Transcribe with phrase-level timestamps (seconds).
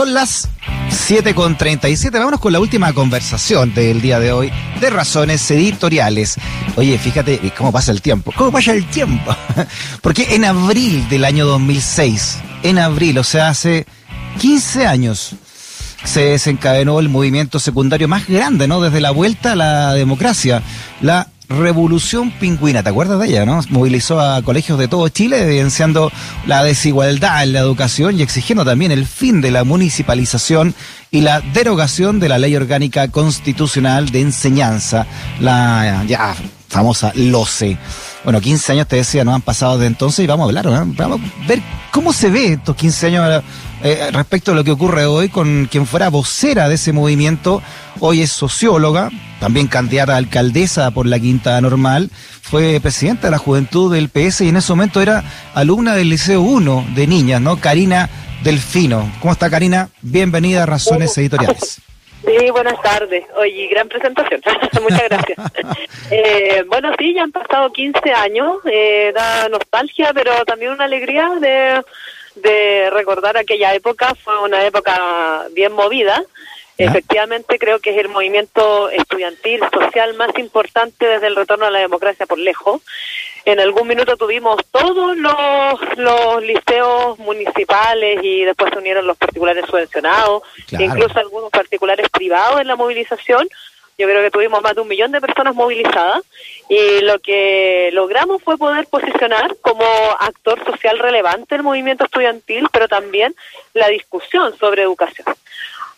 [0.00, 0.48] Son las
[0.88, 2.16] 7 con 37.
[2.18, 6.36] Vámonos con la última conversación del día de hoy de razones editoriales.
[6.76, 8.32] Oye, fíjate cómo pasa el tiempo.
[8.34, 9.36] ¿Cómo pasa el tiempo?
[10.00, 13.84] Porque en abril del año 2006, en abril, o sea, hace
[14.38, 15.34] 15 años,
[16.02, 18.80] se desencadenó el movimiento secundario más grande, ¿no?
[18.80, 20.62] Desde la vuelta a la democracia,
[21.02, 23.60] la Revolución Pingüina, ¿te acuerdas de ella, no?
[23.70, 26.12] Movilizó a colegios de todo Chile, evidenciando
[26.46, 30.76] la desigualdad en la educación y exigiendo también el fin de la municipalización
[31.10, 35.08] y la derogación de la Ley Orgánica Constitucional de Enseñanza,
[35.40, 36.36] la ya
[36.68, 37.76] famosa LOCE.
[38.24, 40.72] Bueno, 15 años te decía, no han pasado de entonces y vamos a hablar, ¿no?
[40.94, 43.42] vamos a ver cómo se ve estos 15 años
[43.82, 47.62] eh, respecto a lo que ocurre hoy con quien fuera vocera de ese movimiento,
[47.98, 49.08] hoy es socióloga,
[49.40, 52.10] también candidata a alcaldesa por la Quinta Normal,
[52.42, 56.42] fue presidenta de la juventud del PS y en ese momento era alumna del Liceo
[56.42, 57.56] 1 de niñas, ¿no?
[57.56, 58.10] Karina
[58.44, 59.10] Delfino.
[59.20, 59.88] ¿Cómo está Karina?
[60.02, 61.80] Bienvenida a Razones Editoriales.
[62.38, 63.24] Sí, buenas tardes.
[63.36, 64.40] Oye, gran presentación.
[64.82, 65.38] Muchas gracias.
[66.10, 68.58] eh, bueno, sí, ya han pasado 15 años.
[68.70, 71.82] Eh, da nostalgia, pero también una alegría de
[72.34, 76.22] de recordar aquella época, fue una época bien movida.
[76.78, 81.80] Efectivamente, creo que es el movimiento estudiantil, social más importante desde el retorno a la
[81.80, 82.80] democracia por lejos.
[83.44, 89.64] En algún minuto tuvimos todos los, los liceos municipales y después se unieron los particulares
[89.66, 93.48] subvencionados, incluso algunos particulares privados en la movilización.
[93.96, 96.22] Yo creo que tuvimos más de un millón de personas movilizadas
[96.70, 99.84] y lo que logramos fue poder posicionar como
[100.18, 103.34] actor social relevante el movimiento estudiantil, pero también
[103.74, 105.26] la discusión sobre educación.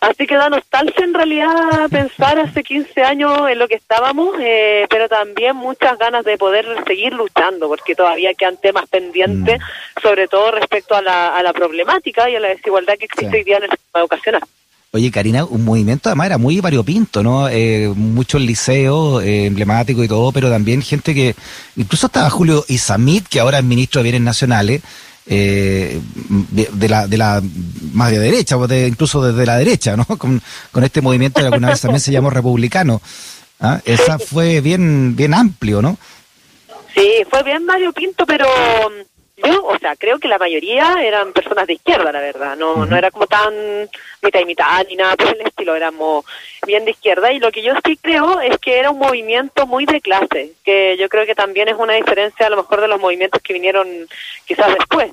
[0.02, 4.84] Así que da nostalgia en realidad pensar hace 15 años en lo que estábamos, eh,
[4.90, 10.00] pero también muchas ganas de poder seguir luchando, porque todavía quedan temas pendientes, mm.
[10.02, 13.44] sobre todo respecto a la, a la problemática y a la desigualdad que existe hoy
[13.44, 14.42] día en el sistema educacional.
[14.90, 17.48] Oye, Karina, un movimiento además era muy variopinto, ¿no?
[17.48, 21.36] Eh, muchos liceos eh, emblemáticos y todo, pero también gente que,
[21.76, 24.82] incluso estaba Julio Isamit, que ahora es ministro de Bienes Nacionales,
[25.26, 26.00] eh,
[26.50, 27.42] de, la, de la
[27.92, 30.04] más de derecha, o de, incluso desde la derecha, ¿no?
[30.18, 33.00] Con, con este movimiento que alguna vez también se llamó republicano.
[33.60, 33.80] ¿ah?
[33.84, 35.96] Esa fue bien, bien amplio, ¿no?
[36.94, 38.46] Sí, fue bien variopinto, pero
[39.44, 42.56] yo, o sea, creo que la mayoría eran personas de izquierda, la verdad.
[42.56, 43.52] No, no era como tan
[44.22, 45.74] mitad y mitad ni nada por el estilo.
[45.74, 46.24] Éramos
[46.66, 47.32] bien de izquierda.
[47.32, 50.96] Y lo que yo sí creo es que era un movimiento muy de clase, que
[50.96, 53.88] yo creo que también es una diferencia a lo mejor de los movimientos que vinieron
[54.46, 55.12] quizás después.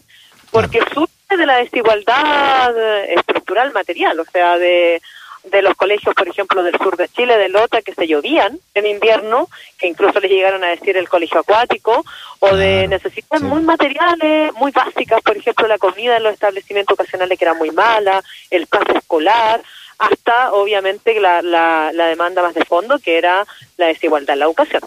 [0.51, 2.75] Porque surge de la desigualdad
[3.09, 5.01] estructural material, o sea, de
[5.43, 8.85] de los colegios, por ejemplo, del sur de Chile, de Lota, que se llovían en
[8.85, 12.03] invierno, que incluso les llegaron a decir el colegio acuático,
[12.39, 17.37] o de necesitan muy materiales, muy básicas, por ejemplo, la comida en los establecimientos ocasionales
[17.37, 19.61] que era muy mala, el pase escolar,
[19.97, 23.45] hasta obviamente la, la, la demanda más de fondo, que era
[23.77, 24.81] la desigualdad en la educación.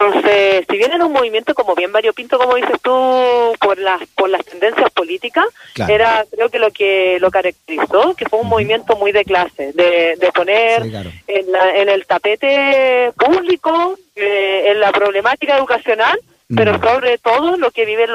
[0.00, 2.90] Entonces, si bien era un movimiento como bien variopinto, como dices tú,
[3.60, 5.44] por las por las tendencias políticas,
[5.88, 10.16] era creo que lo que lo caracterizó, que fue un movimiento muy de clase, de,
[10.16, 10.82] de poner
[11.26, 16.18] en, la, en el tapete público, eh, en la problemática educacional,
[16.54, 18.10] pero sobre todo lo que viven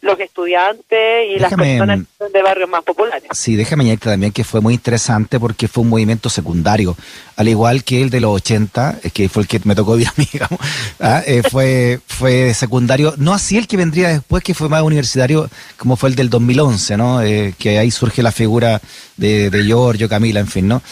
[0.00, 2.00] los estudiantes y las personas
[2.32, 3.28] de barrios más populares.
[3.32, 6.96] Sí, déjame añadirte también que fue muy interesante porque fue un movimiento secundario,
[7.36, 10.08] al igual que el de los 80, eh, que fue el que me tocó vivir
[10.08, 10.58] a mí, digamos,
[11.00, 11.22] ¿ah?
[11.26, 15.96] eh, fue, fue secundario, no así el que vendría después, que fue más universitario, como
[15.96, 17.22] fue el del 2011, ¿no?
[17.22, 18.80] Eh, que ahí surge la figura
[19.16, 20.82] de, de Giorgio, Camila, en fin, ¿no?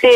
[0.00, 0.08] Sí,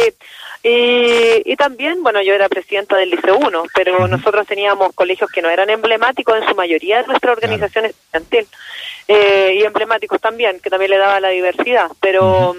[0.66, 5.50] y, también, bueno, yo era presidenta del Liceo 1, pero nosotros teníamos colegios que no
[5.50, 8.48] eran emblemáticos en su mayoría de nuestra organización estudiantil.
[9.06, 12.56] Eh, y emblemáticos también, que también le daba la diversidad, pero...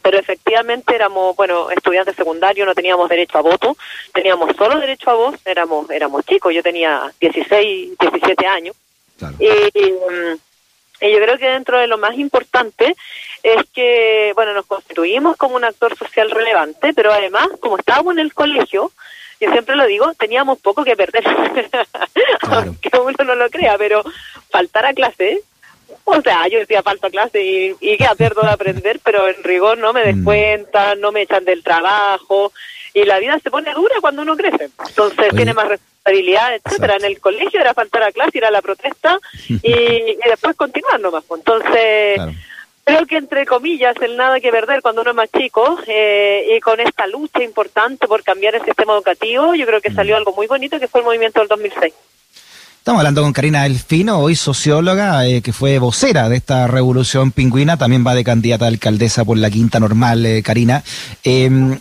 [0.00, 3.76] pero efectivamente éramos, bueno, estudiantes secundarios, no teníamos derecho a voto,
[4.14, 8.74] teníamos solo derecho a voz, éramos éramos chicos, yo tenía 16, 17 años.
[9.38, 10.38] Y, mm,
[11.00, 12.96] y yo creo que dentro de lo más importante
[13.42, 18.20] es que, bueno, nos constituimos como un actor social relevante, pero además, como estábamos en
[18.20, 18.90] el colegio,
[19.40, 21.24] yo siempre lo digo, teníamos poco que perder,
[22.50, 24.02] aunque uno no lo crea, pero
[24.50, 25.42] faltar a clase,
[26.04, 29.78] o sea, yo decía falta clase y, y qué pierdo de aprender, pero en rigor
[29.78, 32.52] no me descuentan, no me echan del trabajo,
[32.94, 34.70] y la vida se pone dura cuando uno crece.
[34.88, 35.68] Entonces tiene más
[36.08, 36.96] responsabilidad, etcétera.
[36.96, 39.18] En el colegio era faltar a clase, ir a la protesta
[39.48, 41.24] y, después continuar nomás.
[41.24, 41.40] Pues.
[41.40, 42.20] Entonces,
[42.84, 46.60] creo que entre comillas, el nada que perder cuando uno es más chico eh, y
[46.60, 50.46] con esta lucha importante por cambiar el sistema educativo, yo creo que salió algo muy
[50.46, 51.94] bonito que fue el movimiento del 2006.
[52.88, 57.76] Estamos hablando con Karina Delfino, hoy socióloga, eh, que fue vocera de esta revolución pingüina,
[57.76, 60.82] también va de candidata a alcaldesa por la Quinta Normal, eh, Karina.
[61.22, 61.78] Em,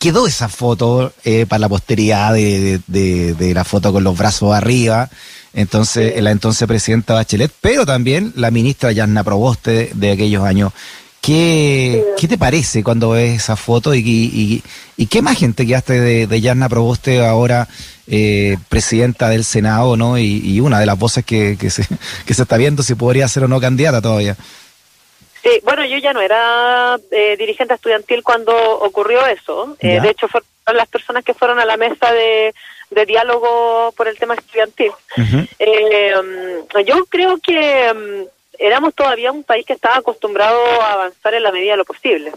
[0.00, 5.08] quedó esa foto eh, para la posteridad de, la foto con los brazos arriba,
[5.54, 10.72] entonces la entonces presidenta Bachelet, pero también la ministra Yanna Proboste de aquellos años.
[11.20, 14.62] ¿Qué, ¿Qué, te parece cuando ves esa foto y,
[14.96, 17.68] y, qué imagen te quedaste de, de Yarna Proboste ahora
[18.10, 20.18] eh, presidenta del Senado, ¿no?
[20.18, 21.86] Y, una de las voces que, que, se,
[22.26, 24.36] que se está viendo si podría ser o no candidata todavía.
[25.42, 29.76] Sí, bueno, yo ya no era eh, dirigente estudiantil cuando ocurrió eso.
[29.80, 32.52] Eh, de hecho, fueron las personas que fueron a la mesa de,
[32.90, 34.92] de diálogo por el tema estudiantil.
[35.58, 38.26] eh, um, yo creo que um,
[38.60, 42.32] éramos todavía un país que estaba acostumbrado a avanzar en la medida de lo posible.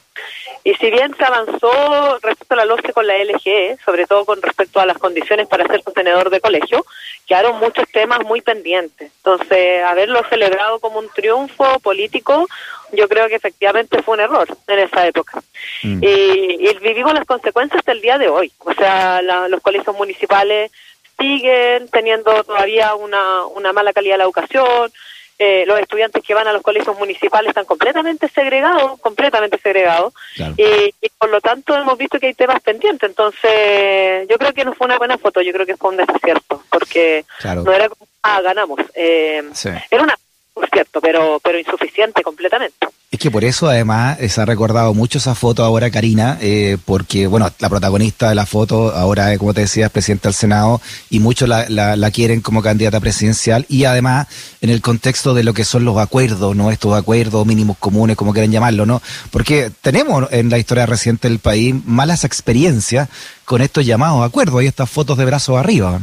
[0.63, 4.41] Y si bien se avanzó respecto a la LOCE con la LGE, sobre todo con
[4.41, 6.85] respecto a las condiciones para ser sostenedor de colegio,
[7.27, 9.11] quedaron muchos temas muy pendientes.
[9.17, 12.47] Entonces, haberlo celebrado como un triunfo político,
[12.93, 15.43] yo creo que efectivamente fue un error en esa época.
[15.83, 16.01] Mm.
[16.01, 18.51] Y, vivimos las consecuencias hasta el día de hoy.
[18.59, 20.71] O sea, los colegios municipales
[21.19, 24.91] siguen teniendo todavía una, una mala calidad de la educación,
[25.39, 30.13] eh, los estudiantes que van a los colegios municipales están completamente segregados, completamente segregados,
[30.57, 33.09] y, por lo tanto hemos visto que hay temas pendientes.
[33.09, 36.63] Entonces, yo creo que no fue una buena foto, yo creo que fue un desacierto,
[36.69, 38.79] porque no era como, ah, ganamos.
[38.95, 39.43] Eh,
[39.89, 40.15] Era una,
[40.53, 42.87] por cierto, pero, pero insuficiente completamente.
[43.13, 47.27] Es que por eso además se ha recordado mucho esa foto ahora Karina, eh, porque
[47.27, 50.81] bueno, la protagonista de la foto ahora, eh, como te decía, es presidenta del Senado
[51.11, 54.25] y muchos la, la, quieren como candidata presidencial y además
[54.61, 56.71] en el contexto de lo que son los acuerdos, ¿no?
[56.71, 58.99] Estos acuerdos mínimos comunes, como quieran llamarlo, ¿no?
[59.29, 63.09] Porque tenemos en la historia reciente del país malas experiencias
[63.45, 66.01] con estos llamados acuerdos y estas fotos de brazos arriba.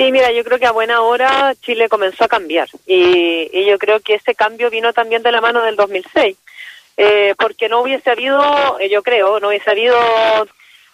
[0.00, 4.00] Sí, mira, yo creo que a buena hora Chile comenzó a cambiar y, yo creo
[4.00, 6.38] que ese cambio vino también de la mano del 2006,
[6.96, 9.98] eh, porque no hubiese habido, eh, yo creo, no hubiese habido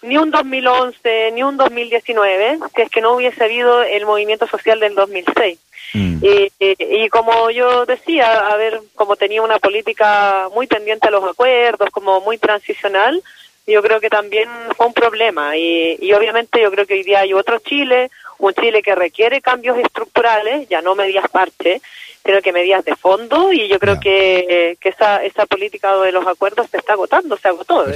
[0.03, 4.81] ni un 2011 ni un 2019 si es que no hubiese habido el movimiento social
[4.81, 5.57] del 2006.
[5.95, 6.25] Mm.
[6.25, 11.23] Y, y, como yo decía, a ver, como tenía una política muy pendiente a los
[11.23, 13.23] acuerdos, como muy transicional,
[13.67, 15.57] yo creo que también fue un problema.
[15.57, 19.41] Y, y obviamente yo creo que hoy día hay otro Chile, un Chile que requiere
[19.41, 21.81] cambios estructurales, ya no medidas parche,
[22.25, 26.27] sino que medidas de fondo, y yo creo que, que esa, esa política de los
[26.27, 27.87] acuerdos se está agotando, se agotó.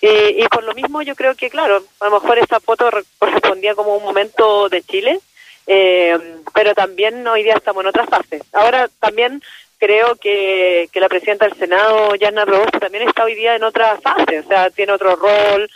[0.00, 3.74] Y, y por lo mismo yo creo que, claro, a lo mejor esa foto correspondía
[3.74, 5.18] como un momento de Chile,
[5.66, 6.18] eh,
[6.54, 8.42] pero también hoy día estamos en otra fase.
[8.52, 9.42] Ahora también
[9.78, 13.98] creo que, que la presidenta del Senado, Yana Robosa, también está hoy día en otra
[14.00, 15.70] fase, o sea, tiene otro rol,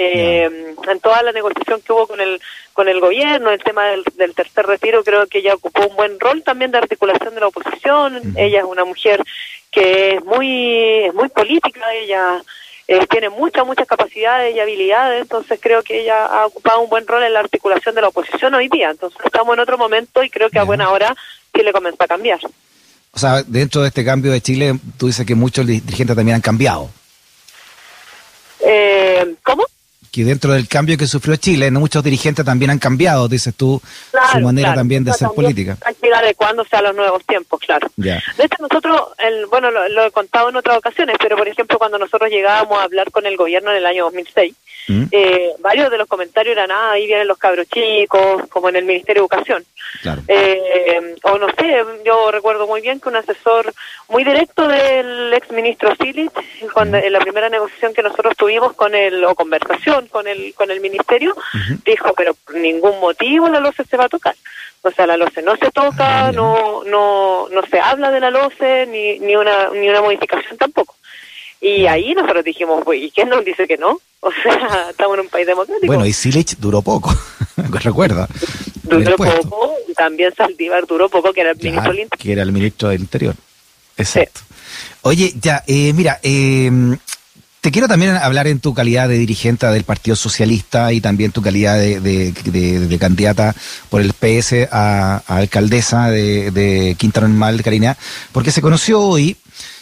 [0.00, 0.48] eh,
[0.88, 2.40] en toda la negociación que hubo con el
[2.72, 6.44] con el gobierno, el tema del, tercer retiro, creo que ella ocupó un buen rol
[6.44, 8.34] también de articulación de la oposición.
[8.36, 9.24] Ella es una mujer
[9.72, 12.40] que es muy es muy política, ella
[12.86, 17.04] eh, tiene muchas muchas capacidades y habilidades, entonces creo que ella ha ocupado un buen
[17.04, 18.90] rol en la articulación de la oposición hoy día.
[18.90, 21.12] Entonces estamos en otro momento y creo que a buena hora
[21.52, 22.38] Chile comenzó a cambiar.
[23.18, 26.40] O sea, dentro de este cambio de Chile, tú dices que muchos dirigentes también han
[26.40, 26.88] cambiado.
[28.60, 29.64] Eh, ¿Cómo?
[30.10, 33.80] Que dentro del cambio que sufrió Chile, muchos dirigentes también han cambiado, dices tú,
[34.32, 35.76] su manera también de hacer política.
[35.84, 37.88] Hay adecuándose a los nuevos tiempos, claro.
[37.96, 41.98] De hecho, nosotros, el, bueno, lo, he contado en otras ocasiones, pero por ejemplo, cuando
[41.98, 44.54] nosotros llegábamos a hablar con el gobierno en el año 2006,
[44.88, 45.04] ¿Mm?
[45.10, 48.84] eh, varios de los comentarios eran, ah, ahí vienen los cabros chicos, como en el
[48.84, 49.64] Ministerio de Educación.
[50.28, 53.72] Eh, o no sé, yo recuerdo muy bien que un asesor
[54.08, 56.32] muy directo del ex ministro Silich,
[56.72, 57.04] cuando, ¿Mm?
[57.04, 60.80] en la primera negociación que nosotros tuvimos con él, o conversación con el, con el
[60.80, 61.34] ministerio,
[61.84, 64.34] dijo, pero por ningún motivo la LOCE se va a tocar.
[64.82, 68.30] O sea, la LOCE no se toca, ah, no, no, no se habla de la
[68.30, 70.94] LOCE, ni, ni, una, ni una modificación tampoco.
[71.60, 73.98] Y ahí nosotros dijimos, ¿y quién nos dice que no?
[74.20, 75.86] O sea, estamos en un país democrático.
[75.86, 77.14] Bueno, y Silich duró poco,
[77.56, 78.26] recuerda.
[78.82, 82.18] Duró poco, y también Saldívar duró poco, que era el ministro del Interior.
[82.18, 83.34] Que era el ministro del Interior.
[83.96, 84.40] Exacto.
[85.02, 86.68] Oye, ya, eh, mira, eh,
[87.60, 91.42] te quiero también hablar en tu calidad de dirigente del Partido Socialista y también tu
[91.42, 93.54] calidad de, candidata
[93.90, 97.96] por el PS a, alcaldesa de, Quinta Normal, Karina,
[98.32, 99.36] porque se conoció hoy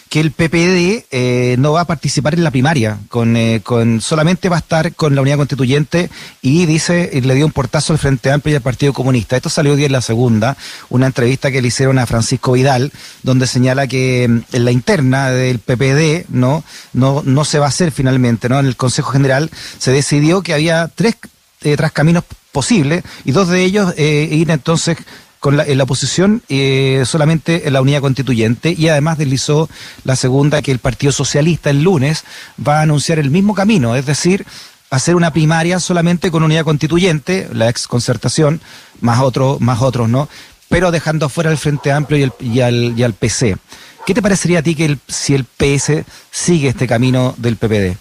[0.08, 4.48] que el PPD eh, no va a participar en la primaria, con, eh, con solamente
[4.48, 6.10] va a estar con la unidad constituyente
[6.42, 9.36] y dice, le dio un portazo al Frente Amplio y al Partido Comunista.
[9.36, 10.56] Esto salió hoy en la segunda,
[10.90, 15.30] una entrevista que le hicieron a Francisco Vidal, donde señala que mm, en la interna
[15.30, 18.60] del PPD no, no, no se va a hacer finalmente, ¿no?
[18.60, 21.16] En el Consejo General se decidió que había tres
[21.76, 22.22] tras caminos
[22.52, 24.98] posibles y dos de ellos ir entonces
[25.40, 29.68] con la, en la oposición eh, solamente en la unidad constituyente y además deslizó
[30.04, 32.24] la segunda que el Partido Socialista el lunes
[32.66, 34.46] va a anunciar el mismo camino, es decir,
[34.90, 38.60] hacer una primaria solamente con unidad constituyente, la ex concertación,
[39.00, 40.28] más otros, más otros, ¿no?
[40.68, 43.56] Pero dejando afuera el Frente Amplio y, el, y, al, y al PC.
[44.04, 47.96] ¿Qué te parecería a ti que el, si el PS sigue este camino del PPD?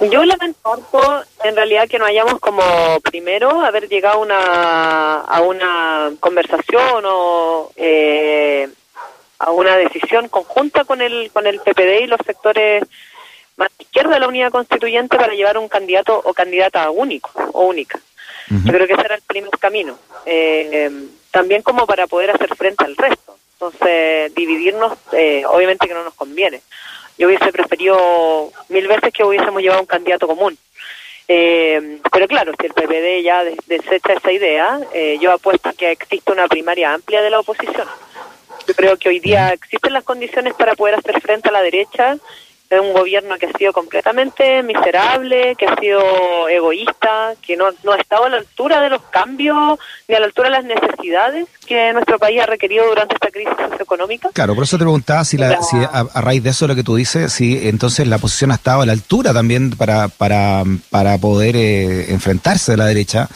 [0.00, 2.62] Yo lamento en realidad que no hayamos como
[3.02, 8.68] primero haber llegado una, a una conversación o eh,
[9.38, 12.84] a una decisión conjunta con el con el PPD y los sectores
[13.56, 18.00] más izquierda de la unidad constituyente para llevar un candidato o candidata único o única.
[18.48, 19.98] Yo creo que ese era el primer camino.
[20.26, 20.90] Eh,
[21.30, 23.36] también como para poder hacer frente al resto.
[23.54, 26.60] Entonces, dividirnos, eh, obviamente que no nos conviene.
[27.16, 30.58] Yo hubiese preferido mil veces que hubiésemos llevado un candidato común.
[31.26, 36.32] Eh, pero claro, si el PPD ya desecha esa idea, eh, yo apuesto que existe
[36.32, 37.88] una primaria amplia de la oposición.
[38.66, 42.18] Yo creo que hoy día existen las condiciones para poder hacer frente a la derecha
[42.70, 47.92] es un gobierno que ha sido completamente miserable, que ha sido egoísta, que no, no
[47.92, 49.78] ha estado a la altura de los cambios
[50.08, 53.54] ni a la altura de las necesidades que nuestro país ha requerido durante esta crisis
[53.56, 54.30] socioeconómica.
[54.32, 56.96] Claro, por eso te preguntaba si, la, si a, raíz de eso lo que tú
[56.96, 61.56] dices, si entonces la posición ha estado a la altura también para, para, para poder
[61.56, 63.28] eh, enfrentarse a la derecha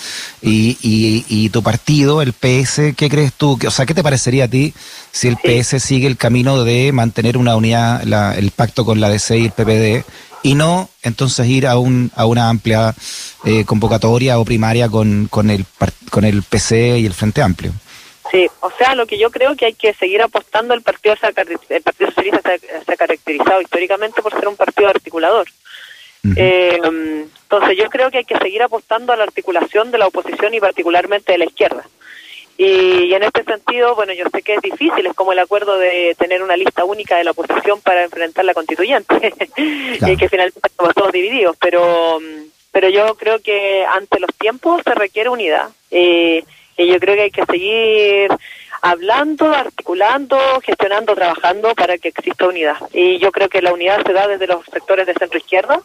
[0.42, 3.58] y, y, y, tu partido, el PS, ¿qué crees tú?
[3.66, 4.74] O sea, ¿qué te parecería a ti
[5.10, 9.08] si el PS sigue el camino de mantener una unidad, la, el pacto con la
[9.08, 10.04] DC y el PPD?
[10.42, 12.94] y no entonces ir a un a una amplia
[13.44, 15.64] eh, convocatoria o primaria con, con el
[16.10, 17.72] con el PC y el Frente Amplio.
[18.30, 21.82] Sí, o sea, lo que yo creo que hay que seguir apostando, el Partido, el
[21.82, 25.46] partido Socialista se, ha caracterizado históricamente por ser un partido articulador.
[26.36, 30.52] eh, entonces yo creo que hay que seguir apostando a la articulación de la oposición
[30.52, 31.84] y particularmente de la izquierda.
[32.60, 36.16] Y, en este sentido, bueno, yo sé que es difícil, es como el acuerdo de
[36.18, 40.92] tener una lista única de la oposición para enfrentar la constituyente, y que finalmente estamos
[40.92, 42.18] todos divididos, pero,
[42.72, 45.68] pero yo creo que ante los tiempos se requiere unidad.
[45.92, 46.42] Eh,
[46.76, 48.30] y yo creo que hay que seguir
[48.82, 52.76] hablando, articulando, gestionando, trabajando para que exista unidad.
[52.92, 55.80] Y yo creo que la unidad se da desde los sectores de centro izquierda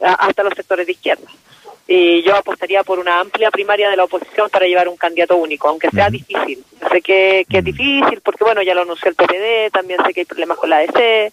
[0.00, 1.26] hasta los sectores de izquierda.
[1.86, 5.68] Y yo apostaría por una amplia primaria de la oposición para llevar un candidato único,
[5.68, 6.64] aunque sea difícil.
[6.90, 10.20] sé que, que es difícil porque, bueno, ya lo anunció el PPD, también sé que
[10.20, 11.32] hay problemas con la ADC,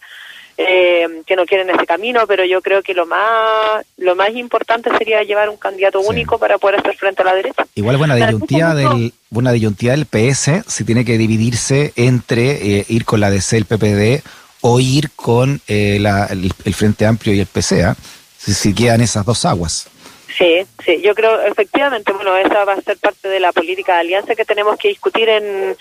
[0.57, 4.89] eh, que no quieren ese camino, pero yo creo que lo más lo más importante
[4.97, 7.65] sería llevar un candidato único para poder hacer frente a la derecha.
[7.75, 13.05] Igual buena disyuntiva del buena disyuntiva del PS si tiene que dividirse entre eh, ir
[13.05, 14.21] con la DC el PPD
[14.61, 17.95] o ir con eh, la, el, Frente Amplio y el PCA,
[18.37, 19.87] si, si quedan esas dos aguas.
[20.37, 23.99] Sí, sí, yo creo efectivamente, bueno, esa va a ser parte de la política de
[24.01, 25.75] alianza que tenemos que discutir en,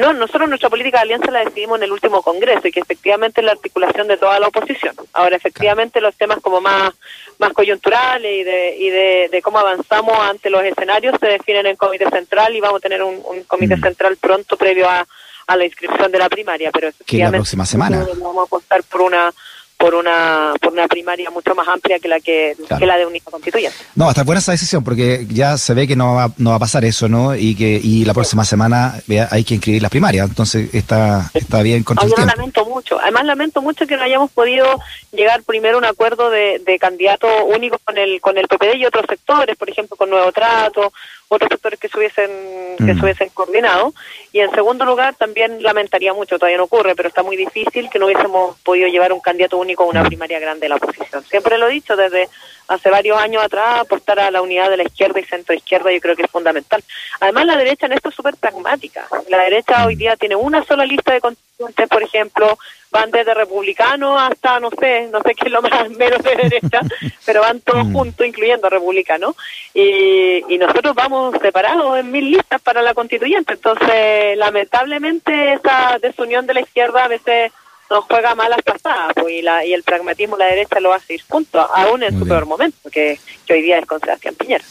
[0.00, 3.40] no, nosotros nuestra política de alianza la decidimos en el último congreso y que efectivamente
[3.40, 4.94] es la articulación de toda la oposición.
[5.12, 6.94] Ahora, efectivamente, los temas como más
[7.38, 12.08] más coyunturales y de, y de, cómo avanzamos ante los escenarios se definen en comité
[12.10, 13.82] central y vamos a tener un, comité mm.
[13.82, 15.06] central pronto previo a,
[15.46, 19.00] a la inscripción de la primaria, pero efectivamente la próxima semana vamos a apostar por
[19.02, 19.32] una
[19.80, 23.78] por una por una primaria mucho más amplia que la que, la de única constituyente.
[23.94, 26.60] No, está buena esa decisión porque ya se ve que no va, no va a
[26.60, 27.34] pasar eso, ¿no?
[27.34, 28.94] Y que y la próxima semana
[29.30, 33.00] hay que inscribir las primarias, entonces está está bien contra lamento mucho.
[33.00, 34.66] Además lamento mucho que no hayamos podido
[35.12, 38.84] llegar primero a un acuerdo de, de candidato único con el con el PPD y
[38.84, 40.92] otros sectores, por ejemplo, con Nuevo Trato
[41.32, 42.30] otros sectores que se hubiesen,
[42.76, 43.02] que se mm.
[43.02, 43.94] hubiesen coordinado.
[44.32, 48.00] Y en segundo lugar, también lamentaría mucho, todavía no ocurre, pero está muy difícil que
[48.00, 50.06] no hubiésemos podido llevar un candidato único a una mm.
[50.06, 51.22] primaria grande de la oposición.
[51.24, 52.28] Siempre lo he dicho, desde
[52.70, 56.00] hace varios años atrás, aportar a la unidad de la izquierda y centro izquierda yo
[56.00, 56.82] creo que es fundamental.
[57.18, 59.08] Además, la derecha en esto es súper pragmática.
[59.28, 62.58] La derecha hoy día tiene una sola lista de constituyentes, por ejemplo,
[62.92, 66.80] van desde republicanos hasta, no sé, no sé qué es lo más menos de derecha,
[67.26, 67.92] pero van todos mm.
[67.92, 69.34] juntos, incluyendo republicanos,
[69.74, 73.54] y, y nosotros vamos separados en mil listas para la constituyente.
[73.54, 77.50] Entonces, lamentablemente, esa desunión de la izquierda a veces
[77.90, 81.14] nos juega malas pasadas, pues, y, la, y el pragmatismo de la derecha lo hace
[81.14, 84.64] ir junto, aún en su peor momento, que, que hoy día es con Sebastián Piñera.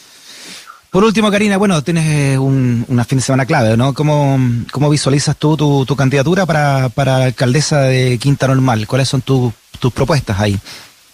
[0.89, 3.93] Por último, Karina, bueno, tienes eh, un, una fin de semana clave, ¿no?
[3.93, 4.39] ¿Cómo,
[4.71, 8.87] cómo visualizas tú tu, tu candidatura para, para alcaldesa de Quinta Normal?
[8.87, 10.57] ¿Cuáles son tus propuestas ahí?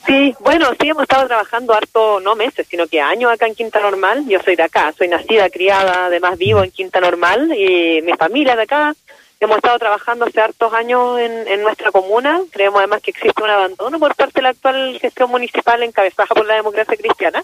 [0.07, 3.81] Sí, bueno, sí hemos estado trabajando harto, no meses, sino que años acá en Quinta
[3.81, 4.23] Normal.
[4.29, 8.55] Yo soy de acá, soy nacida, criada, además vivo en Quinta Normal y mi familia
[8.55, 8.95] de acá.
[9.39, 12.41] Hemos estado trabajando hace hartos años en, en nuestra comuna.
[12.51, 16.45] Creemos además que existe un abandono por parte de la actual gestión municipal encabezada por
[16.45, 17.43] la democracia cristiana.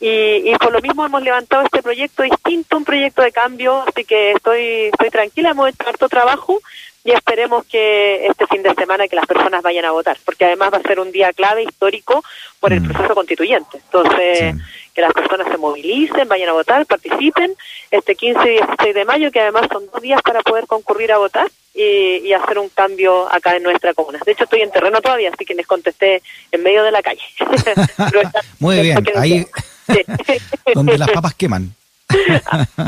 [0.00, 4.04] Y, y por lo mismo hemos levantado este proyecto distinto, un proyecto de cambio, así
[4.04, 6.60] que estoy, estoy tranquila, hemos hecho harto trabajo
[7.04, 10.70] y esperemos que este fin de semana que las personas vayan a votar, porque además
[10.72, 12.22] va a ser un día clave histórico
[12.60, 12.88] por el Mm.
[12.92, 13.78] proceso constituyente.
[13.78, 14.60] Entonces, Sí.
[14.94, 17.52] que las personas se movilicen, vayan a votar, participen
[17.90, 21.18] este 15 y 16 de mayo, que además son dos días para poder concurrir a
[21.18, 24.20] votar y, y hacer un cambio acá en nuestra comuna.
[24.24, 27.22] De hecho, estoy en terreno todavía, así que les contesté en medio de la calle.
[28.60, 29.46] Muy bien, ahí
[30.74, 31.74] donde las papas queman.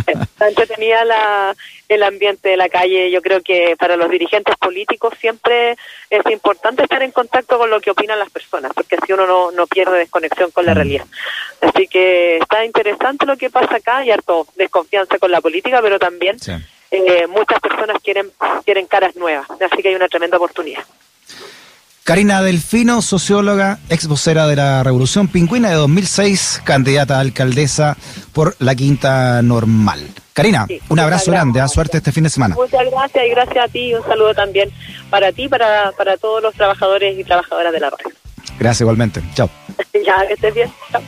[0.06, 1.54] Está entretenida la,
[1.88, 3.10] el ambiente de la calle.
[3.10, 5.76] Yo creo que para los dirigentes políticos siempre
[6.10, 9.50] es importante estar en contacto con lo que opinan las personas, porque así uno no,
[9.50, 10.76] no pierde desconexión con la Mm.
[10.76, 11.06] realidad.
[11.60, 15.98] Así que está interesante lo que pasa acá y harto desconfianza con la política, pero
[15.98, 16.52] también Sí.
[16.90, 18.30] eh, muchas personas quieren,
[18.64, 19.46] quieren caras nuevas.
[19.50, 20.84] Así que hay una tremenda oportunidad.
[22.04, 27.96] Karina Delfino, socióloga, ex vocera de la Revolución Pingüina de 2006, candidata a alcaldesa
[28.34, 30.06] por la Quinta Normal.
[30.34, 31.74] Karina, Sí, un abrazo grande, a gracias.
[31.74, 32.56] suerte este fin de semana.
[32.56, 34.68] Muchas gracias y gracias a ti y un saludo también
[35.08, 38.14] para ti, para, para todos los trabajadores y trabajadoras de la radio.
[38.58, 39.22] Gracias igualmente.
[39.34, 39.48] Chao.
[40.04, 40.70] ya, que estés bien.
[40.92, 41.00] Chao.